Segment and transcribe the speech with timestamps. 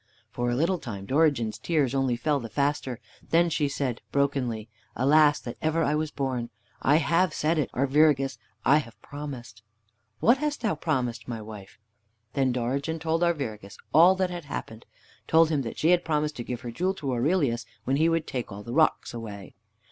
[0.31, 5.39] For a little time Dorigen's tears only fell the faster, then she said brokenly: "Alas,
[5.41, 6.49] that ever I was born!
[6.81, 7.69] I have said it!
[7.71, 8.39] Arviragus!
[8.65, 9.61] I have promised!"
[10.19, 11.77] "What hast thou promised, my wife?"
[12.33, 14.87] Then Dorigen told Arviragus all that had happened;
[15.27, 18.25] told him that she had promised to give her jewel to Aurelius when he would
[18.25, 19.53] take all the rocks away.